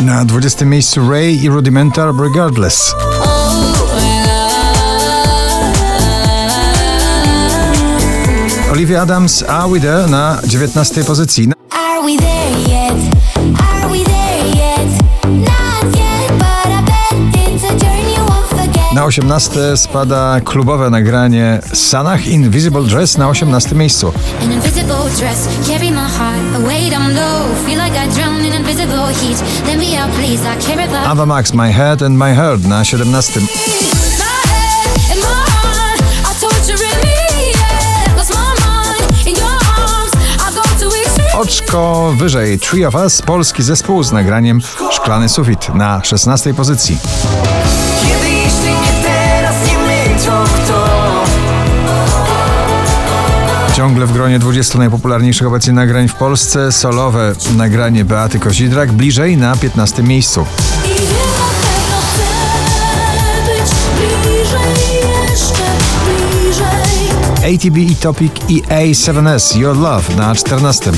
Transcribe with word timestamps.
Na 0.00 0.24
20 0.24 0.64
miejscu 0.64 1.10
Ray 1.10 1.44
i 1.44 1.48
Rudimental 1.48 2.12
Regardless. 2.16 2.94
Olivia 8.72 9.02
Adams, 9.02 9.42
Are 9.42 9.68
We 9.68 9.80
There 9.80 10.06
na 10.06 10.38
19 10.44 11.04
pozycji. 11.04 11.52
Are 11.70 12.02
we 12.06 12.16
there 12.16 12.60
yet? 12.68 13.19
Na 18.94 19.04
18 19.04 19.76
spada 19.76 20.40
klubowe 20.44 20.90
nagranie 20.90 21.60
Sanach 21.72 22.26
Invisible 22.26 22.82
Dress 22.82 23.18
na 23.18 23.28
18 23.28 23.74
miejscu. 23.74 24.12
Ava 31.06 31.26
Max 31.26 31.52
My 31.52 31.72
Head 31.72 32.02
and 32.02 32.18
My 32.18 32.34
Heart 32.34 32.64
na 32.64 32.84
17. 32.84 33.40
Oczko 41.34 42.12
wyżej 42.16 42.58
Three 42.58 42.86
of 42.86 42.94
Us, 42.94 43.22
polski 43.22 43.62
zespół 43.62 44.02
z 44.02 44.12
nagraniem 44.12 44.60
Szklany 44.90 45.28
Sufit 45.28 45.74
na 45.74 46.04
16 46.04 46.54
pozycji. 46.54 46.98
Ciągle 53.80 54.06
w 54.06 54.12
gronie 54.12 54.38
20 54.38 54.78
najpopularniejszych 54.78 55.46
obecnie 55.46 55.72
nagrań 55.72 56.08
w 56.08 56.14
Polsce 56.14 56.72
solowe 56.72 57.32
nagranie 57.56 58.04
Beaty 58.04 58.38
Kozidrak 58.38 58.92
bliżej 58.92 59.36
na 59.36 59.56
15 59.56 60.02
miejscu. 60.02 60.46
I 60.86 60.90
na 60.90 60.98
pewno 61.36 61.96
chcę 62.10 63.42
być 63.46 63.70
bliżej, 64.22 64.60
jeszcze 65.30 65.62
bliżej. 66.04 67.54
ATB 67.54 67.76
i 67.78 67.96
Topic 67.96 68.32
i 68.48 68.62
A7S 68.62 69.56
Your 69.56 69.76
Love 69.76 70.16
na 70.16 70.34
14. 70.34 70.92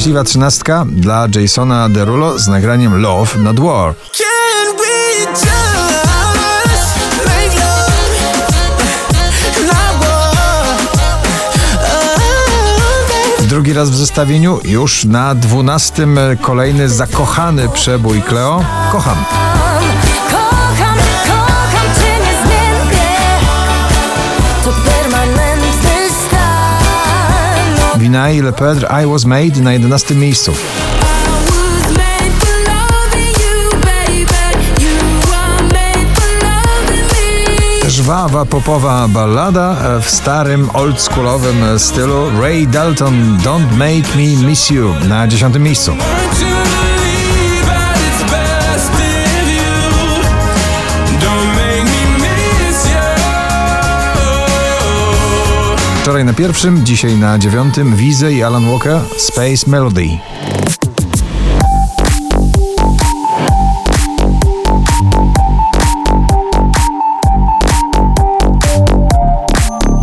Szczęśliwa 0.00 0.24
trzynastka 0.24 0.86
dla 0.88 1.28
Jasona 1.40 1.88
Derulo 1.88 2.38
z 2.38 2.48
nagraniem 2.48 3.00
Love 3.00 3.38
Not 3.38 3.60
War. 3.60 3.94
Drugi 13.40 13.72
raz 13.72 13.90
w 13.90 13.94
zestawieniu, 13.94 14.60
już 14.64 15.04
na 15.04 15.34
12 15.34 16.06
kolejny 16.40 16.88
zakochany 16.88 17.68
przebój 17.68 18.22
Cleo. 18.22 18.64
Kocham, 18.92 19.24
Vinyl 28.00 28.52
Pedr 28.52 28.86
I 29.02 29.06
Was 29.06 29.24
Made 29.24 29.60
na 29.60 29.72
11 29.72 30.14
miejscu. 30.14 30.52
żwawa 37.88 38.44
popowa 38.44 39.08
ballada 39.08 39.76
e, 39.82 40.00
w 40.00 40.10
starym 40.10 40.70
oldschoolowym 40.74 41.64
e, 41.64 41.78
stylu 41.78 42.40
Ray 42.40 42.66
Dalton 42.66 43.38
Don't 43.38 43.72
Make 43.76 44.16
Me 44.16 44.46
Miss 44.48 44.70
You 44.70 44.94
na 45.08 45.28
dziesiątym 45.28 45.62
miejscu. 45.62 45.96
Wczoraj 56.00 56.24
na 56.24 56.32
pierwszym, 56.32 56.86
dzisiaj 56.86 57.16
na 57.16 57.38
dziewiątym 57.38 57.96
Wizy 57.96 58.32
i 58.32 58.42
Alan 58.42 58.70
Walker 58.70 59.00
Space 59.16 59.70
Melody. 59.70 60.08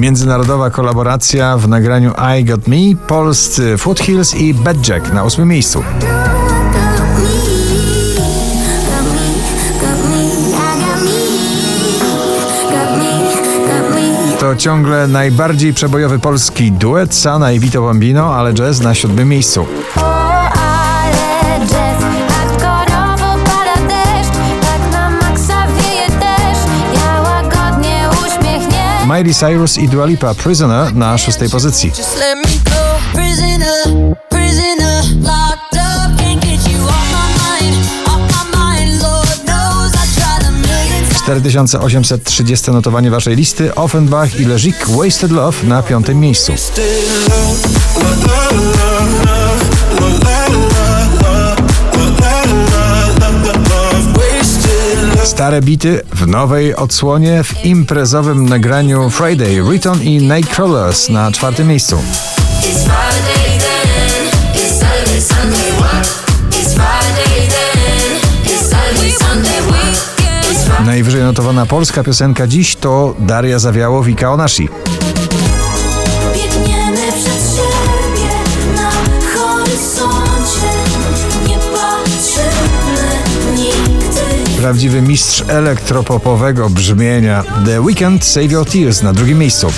Międzynarodowa 0.00 0.70
kolaboracja 0.70 1.56
w 1.56 1.68
nagraniu 1.68 2.12
I 2.38 2.44
Got 2.44 2.68
Me, 2.68 2.76
polscy 3.08 3.78
Foothills 3.78 4.34
i 4.34 4.54
Bad 4.54 4.88
Jack 4.88 5.12
na 5.12 5.24
ósmym 5.24 5.48
miejscu. 5.48 5.84
To 14.54 14.58
ciągle 14.58 15.08
najbardziej 15.08 15.74
przebojowy 15.74 16.18
polski 16.18 16.72
duet 16.72 17.14
Sana 17.14 17.52
i 17.52 17.60
Vito 17.60 17.82
Bambino, 17.82 18.34
ale 18.34 18.54
jazz 18.54 18.80
na 18.80 18.94
siódmym 18.94 19.28
miejscu. 19.28 19.66
Tak 19.94 20.04
Miley 29.06 29.34
Cyrus 29.34 29.78
i 29.78 29.88
Dua 29.88 30.06
Lipa 30.06 30.34
Prisoner 30.34 30.94
na 30.94 31.18
szóstej 31.18 31.50
pozycji. 31.50 31.92
4830 41.24 42.70
notowanie 42.70 43.10
waszej 43.10 43.36
listy. 43.36 43.74
Offenbach 43.74 44.40
i 44.40 44.44
Leżik 44.44 44.76
Wasted 44.88 45.30
Love 45.30 45.66
na 45.66 45.82
piątym 45.82 46.20
miejscu. 46.20 46.52
Stare 55.24 55.62
bity 55.62 56.02
w 56.14 56.26
nowej 56.26 56.76
odsłonie 56.76 57.44
w 57.44 57.64
imprezowym 57.64 58.48
nagraniu 58.48 59.10
Friday, 59.10 59.62
Return 59.72 60.02
i 60.02 60.18
Nightcrawlers 60.18 61.08
na 61.08 61.32
czwartym 61.32 61.68
miejscu. 61.68 61.98
Najwyżej 70.86 71.22
notowana 71.22 71.66
polska 71.66 72.04
piosenka 72.04 72.46
dziś 72.46 72.76
to 72.76 73.14
Daria 73.18 73.58
Zawiałow 73.58 74.08
i 74.08 74.14
Kaonashi. 74.14 74.68
Biegniemy 76.34 77.12
przed 77.12 77.56
siebie 77.56 78.30
na 78.76 78.90
horyzoncie 79.34 80.68
Nie 81.48 81.54
patrzymy 81.58 83.08
nigdy 83.56 84.60
Prawdziwy 84.60 85.02
mistrz 85.02 85.44
elektropopowego 85.48 86.70
brzmienia 86.70 87.44
The 87.66 87.80
Weeknd 87.80 88.24
Save 88.24 88.52
Your 88.52 88.66
Tears 88.66 89.02
na 89.02 89.12
drugim 89.12 89.38
miejscu. 89.38 89.72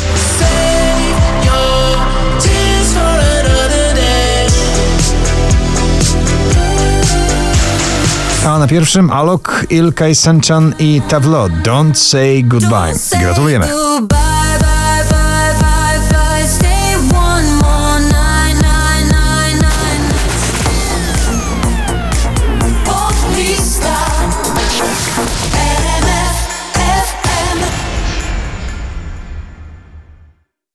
A 8.57 8.59
na 8.59 8.67
pierwszym 8.67 9.11
Alok, 9.11 9.67
Ilkay 9.71 10.15
Senchan 10.15 10.75
i 10.79 11.03
Tableau 11.09 11.49
Don't 11.49 11.95
Say 11.95 12.45
Goodbye. 12.45 12.95
Gratulujemy. 13.21 13.67
Goodbye. 13.67 14.36